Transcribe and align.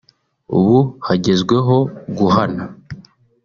ubu 0.57 0.77
hagezweho 1.07 1.75
guhana 2.17 2.63